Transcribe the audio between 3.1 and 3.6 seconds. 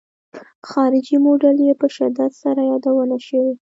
شوې.